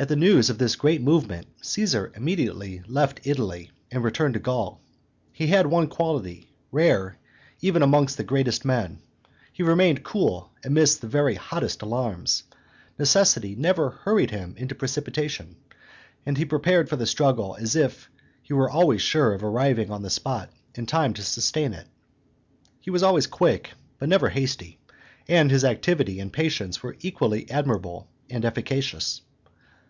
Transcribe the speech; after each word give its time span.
At 0.00 0.06
the 0.06 0.14
news 0.14 0.48
of 0.48 0.58
this 0.58 0.76
great 0.76 1.02
movement 1.02 1.48
Caesar 1.60 2.12
immediately 2.14 2.82
left 2.86 3.26
Italy, 3.26 3.72
and 3.90 4.04
returned 4.04 4.34
to 4.34 4.38
Gaul. 4.40 4.80
He 5.32 5.48
had 5.48 5.66
one 5.66 5.88
quality, 5.88 6.52
rare 6.70 7.18
even 7.60 7.82
amongst 7.82 8.16
the 8.16 8.22
greatest 8.22 8.64
men: 8.64 9.00
he 9.52 9.64
remained 9.64 10.04
cool 10.04 10.52
amidst 10.64 11.00
the 11.00 11.08
very 11.08 11.34
hottest 11.34 11.82
alarms; 11.82 12.44
necessity 12.96 13.56
never 13.56 13.90
hurried 13.90 14.30
him 14.30 14.54
into 14.56 14.76
precipitation, 14.76 15.56
and 16.24 16.38
he 16.38 16.44
prepared 16.44 16.88
for 16.88 16.94
the 16.94 17.04
struggle 17.04 17.56
as 17.58 17.74
if 17.74 18.08
he 18.40 18.52
were 18.52 18.70
always 18.70 19.02
sure 19.02 19.34
of 19.34 19.42
arriving 19.42 19.90
on 19.90 20.02
the 20.02 20.10
spot 20.10 20.48
in 20.76 20.86
time 20.86 21.12
to 21.14 21.22
sustain 21.24 21.72
it. 21.74 21.88
He 22.78 22.92
was 22.92 23.02
always 23.02 23.26
quick, 23.26 23.70
but 23.98 24.08
never 24.08 24.28
hasty; 24.28 24.78
and 25.26 25.50
his 25.50 25.64
activity 25.64 26.20
and 26.20 26.32
patience 26.32 26.84
were 26.84 26.96
equally 27.00 27.50
admirable 27.50 28.06
and 28.30 28.44
efficacious. 28.44 29.22